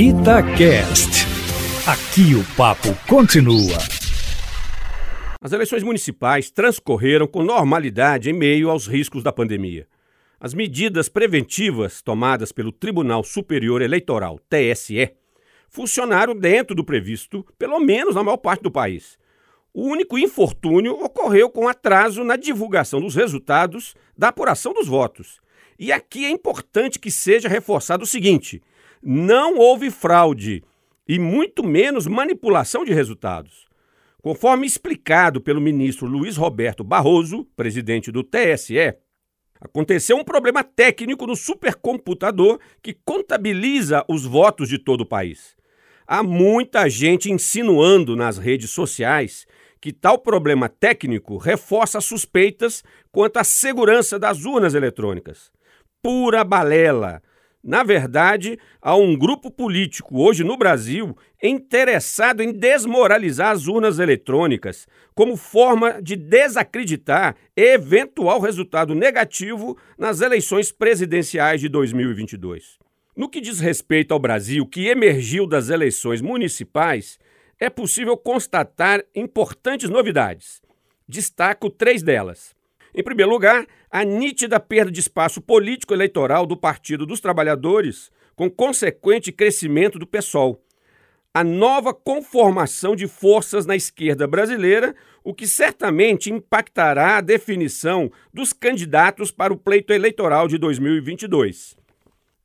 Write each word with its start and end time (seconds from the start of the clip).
Itacast. 0.00 1.26
Aqui 1.84 2.32
o 2.36 2.44
papo 2.56 2.94
continua. 3.08 3.76
As 5.40 5.50
eleições 5.50 5.82
municipais 5.82 6.52
transcorreram 6.52 7.26
com 7.26 7.42
normalidade 7.42 8.30
em 8.30 8.32
meio 8.32 8.70
aos 8.70 8.86
riscos 8.86 9.24
da 9.24 9.32
pandemia. 9.32 9.88
As 10.38 10.54
medidas 10.54 11.08
preventivas 11.08 12.00
tomadas 12.00 12.52
pelo 12.52 12.70
Tribunal 12.70 13.24
Superior 13.24 13.82
Eleitoral, 13.82 14.38
TSE, 14.48 15.16
funcionaram 15.68 16.32
dentro 16.32 16.76
do 16.76 16.84
previsto, 16.84 17.44
pelo 17.58 17.80
menos 17.80 18.14
na 18.14 18.22
maior 18.22 18.36
parte 18.36 18.62
do 18.62 18.70
país. 18.70 19.18
O 19.74 19.82
único 19.82 20.16
infortúnio 20.16 20.92
ocorreu 20.92 21.50
com 21.50 21.66
atraso 21.66 22.22
na 22.22 22.36
divulgação 22.36 23.00
dos 23.00 23.16
resultados 23.16 23.96
da 24.16 24.28
apuração 24.28 24.72
dos 24.72 24.86
votos. 24.86 25.40
E 25.76 25.90
aqui 25.90 26.24
é 26.24 26.30
importante 26.30 27.00
que 27.00 27.10
seja 27.10 27.48
reforçado 27.48 28.04
o 28.04 28.06
seguinte: 28.06 28.62
não 29.02 29.56
houve 29.56 29.90
fraude 29.90 30.62
e 31.06 31.18
muito 31.18 31.64
menos 31.64 32.06
manipulação 32.06 32.84
de 32.84 32.92
resultados. 32.92 33.66
Conforme 34.22 34.66
explicado 34.66 35.40
pelo 35.40 35.60
ministro 35.60 36.06
Luiz 36.06 36.36
Roberto 36.36 36.82
Barroso, 36.82 37.46
presidente 37.56 38.10
do 38.10 38.22
TSE, 38.22 38.94
aconteceu 39.60 40.16
um 40.16 40.24
problema 40.24 40.62
técnico 40.62 41.26
no 41.26 41.36
supercomputador 41.36 42.58
que 42.82 42.92
contabiliza 43.04 44.04
os 44.08 44.24
votos 44.24 44.68
de 44.68 44.78
todo 44.78 45.02
o 45.02 45.06
país. 45.06 45.56
Há 46.06 46.22
muita 46.22 46.88
gente 46.88 47.30
insinuando 47.30 48.16
nas 48.16 48.38
redes 48.38 48.70
sociais 48.70 49.46
que 49.80 49.92
tal 49.92 50.18
problema 50.18 50.68
técnico 50.68 51.36
reforça 51.36 52.00
suspeitas 52.00 52.82
quanto 53.12 53.36
à 53.38 53.44
segurança 53.44 54.18
das 54.18 54.44
urnas 54.44 54.74
eletrônicas. 54.74 55.52
Pura 56.02 56.44
balela. 56.44 57.22
Na 57.62 57.82
verdade, 57.82 58.58
há 58.80 58.94
um 58.94 59.16
grupo 59.16 59.50
político 59.50 60.20
hoje 60.22 60.44
no 60.44 60.56
Brasil 60.56 61.16
interessado 61.42 62.40
em 62.40 62.52
desmoralizar 62.52 63.50
as 63.50 63.66
urnas 63.66 63.98
eletrônicas 63.98 64.86
como 65.14 65.36
forma 65.36 66.00
de 66.00 66.14
desacreditar 66.14 67.34
eventual 67.56 68.40
resultado 68.40 68.94
negativo 68.94 69.76
nas 69.98 70.20
eleições 70.20 70.70
presidenciais 70.70 71.60
de 71.60 71.68
2022. 71.68 72.78
No 73.16 73.28
que 73.28 73.40
diz 73.40 73.58
respeito 73.58 74.14
ao 74.14 74.20
Brasil, 74.20 74.64
que 74.64 74.86
emergiu 74.86 75.44
das 75.44 75.68
eleições 75.68 76.20
municipais, 76.20 77.18
é 77.58 77.68
possível 77.68 78.16
constatar 78.16 79.02
importantes 79.12 79.90
novidades. 79.90 80.62
Destaco 81.08 81.68
três 81.68 82.00
delas. 82.00 82.57
Em 82.98 83.02
primeiro 83.04 83.30
lugar, 83.30 83.64
a 83.88 84.02
nítida 84.02 84.58
perda 84.58 84.90
de 84.90 84.98
espaço 84.98 85.40
político 85.40 85.94
eleitoral 85.94 86.44
do 86.44 86.56
Partido 86.56 87.06
dos 87.06 87.20
Trabalhadores, 87.20 88.10
com 88.34 88.50
consequente 88.50 89.30
crescimento 89.30 90.00
do 90.00 90.06
PSOL. 90.06 90.60
A 91.32 91.44
nova 91.44 91.94
conformação 91.94 92.96
de 92.96 93.06
forças 93.06 93.64
na 93.66 93.76
esquerda 93.76 94.26
brasileira, 94.26 94.96
o 95.22 95.32
que 95.32 95.46
certamente 95.46 96.28
impactará 96.28 97.18
a 97.18 97.20
definição 97.20 98.10
dos 98.34 98.52
candidatos 98.52 99.30
para 99.30 99.52
o 99.52 99.56
pleito 99.56 99.92
eleitoral 99.92 100.48
de 100.48 100.58
2022. 100.58 101.76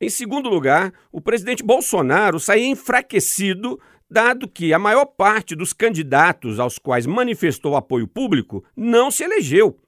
Em 0.00 0.08
segundo 0.08 0.48
lugar, 0.48 0.92
o 1.12 1.20
presidente 1.20 1.62
Bolsonaro 1.62 2.40
sai 2.40 2.64
enfraquecido, 2.64 3.78
dado 4.10 4.48
que 4.48 4.72
a 4.72 4.80
maior 4.80 5.06
parte 5.06 5.54
dos 5.54 5.72
candidatos 5.72 6.58
aos 6.58 6.76
quais 6.76 7.06
manifestou 7.06 7.76
apoio 7.76 8.08
público 8.08 8.64
não 8.74 9.12
se 9.12 9.22
elegeu. 9.22 9.78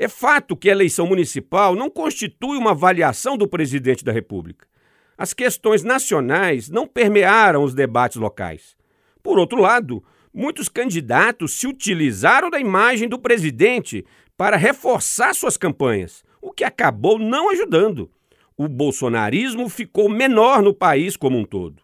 É 0.00 0.06
fato 0.06 0.56
que 0.56 0.68
a 0.68 0.72
eleição 0.72 1.08
municipal 1.08 1.74
não 1.74 1.90
constitui 1.90 2.56
uma 2.56 2.70
avaliação 2.70 3.36
do 3.36 3.48
presidente 3.48 4.04
da 4.04 4.12
República. 4.12 4.64
As 5.18 5.34
questões 5.34 5.82
nacionais 5.82 6.70
não 6.70 6.86
permearam 6.86 7.64
os 7.64 7.74
debates 7.74 8.16
locais. 8.16 8.76
Por 9.20 9.40
outro 9.40 9.60
lado, 9.60 10.04
muitos 10.32 10.68
candidatos 10.68 11.58
se 11.58 11.66
utilizaram 11.66 12.48
da 12.48 12.60
imagem 12.60 13.08
do 13.08 13.18
presidente 13.18 14.06
para 14.36 14.56
reforçar 14.56 15.34
suas 15.34 15.56
campanhas, 15.56 16.22
o 16.40 16.52
que 16.52 16.62
acabou 16.62 17.18
não 17.18 17.50
ajudando. 17.50 18.08
O 18.56 18.68
bolsonarismo 18.68 19.68
ficou 19.68 20.08
menor 20.08 20.62
no 20.62 20.72
país 20.72 21.16
como 21.16 21.36
um 21.36 21.44
todo. 21.44 21.82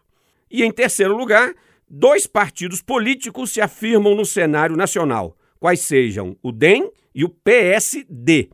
E 0.49 0.63
em 0.63 0.71
terceiro 0.71 1.17
lugar, 1.17 1.53
dois 1.89 2.25
partidos 2.25 2.81
políticos 2.81 3.51
se 3.51 3.59
afirmam 3.59 4.15
no 4.15 4.23
cenário 4.23 4.77
nacional, 4.77 5.35
quais 5.59 5.81
sejam 5.81 6.37
o 6.41 6.53
DEM 6.53 6.89
e 7.15 7.23
o 7.23 7.29
PSD. 7.29 8.49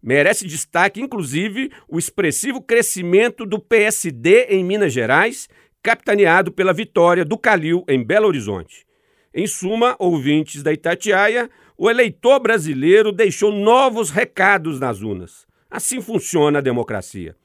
Merece 0.00 0.46
destaque, 0.46 1.00
inclusive, 1.00 1.72
o 1.88 1.98
expressivo 1.98 2.62
crescimento 2.62 3.44
do 3.44 3.58
PSD 3.58 4.44
em 4.44 4.64
Minas 4.64 4.92
Gerais, 4.92 5.48
capitaneado 5.82 6.52
pela 6.52 6.72
vitória 6.72 7.24
do 7.24 7.36
Calil 7.36 7.84
em 7.88 8.02
Belo 8.02 8.28
Horizonte. 8.28 8.86
Em 9.34 9.46
suma, 9.46 9.96
ouvintes 9.98 10.62
da 10.62 10.72
Itatiaia, 10.72 11.50
o 11.76 11.90
eleitor 11.90 12.40
brasileiro 12.40 13.12
deixou 13.12 13.52
novos 13.52 14.10
recados 14.10 14.78
nas 14.78 15.02
urnas. 15.02 15.46
Assim 15.70 16.00
funciona 16.00 16.58
a 16.58 16.62
democracia. 16.62 17.36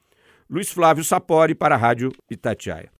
Luiz 0.48 0.70
Flávio 0.70 1.04
Sapori 1.04 1.54
para 1.54 1.74
a 1.74 1.78
Rádio 1.78 2.12
Itatiaia. 2.30 2.90